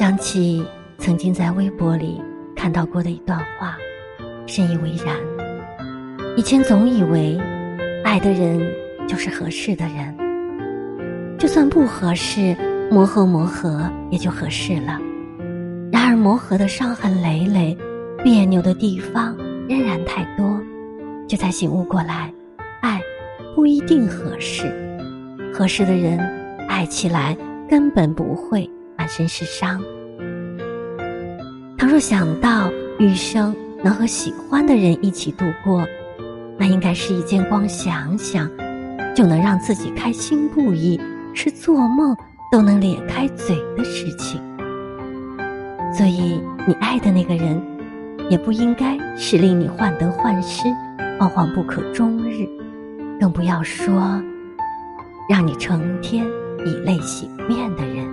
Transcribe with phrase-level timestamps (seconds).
[0.00, 0.64] 想起
[0.96, 2.18] 曾经在微博里
[2.56, 3.76] 看到过的一段话，
[4.46, 5.14] 深以为然。
[6.38, 7.38] 以前总以为，
[8.02, 8.58] 爱的人
[9.06, 12.56] 就是合适的人，就算不合适，
[12.90, 14.98] 磨合磨合也就合适了。
[15.92, 17.76] 然而磨合的伤痕累累，
[18.24, 19.36] 别扭的地方
[19.68, 20.58] 仍然太多，
[21.28, 22.32] 这才醒悟过来，
[22.80, 22.98] 爱
[23.54, 24.64] 不一定合适，
[25.52, 26.18] 合适的人
[26.70, 27.36] 爱起来
[27.68, 28.66] 根本不会。
[29.10, 29.82] 身是伤。
[31.76, 35.84] 倘若想到余生能和喜欢的人一起度过，
[36.56, 38.48] 那应该是一件光想想
[39.14, 41.00] 就能让自己开心不已，
[41.34, 42.16] 是做梦
[42.52, 44.40] 都能咧开嘴的事情。
[45.92, 47.60] 所以，你爱的那个人，
[48.28, 50.68] 也不应该是令你患得患失、
[51.18, 52.46] 惶惶不可终日，
[53.18, 54.22] 更不要说
[55.28, 56.24] 让你成天
[56.64, 58.06] 以泪洗面的人。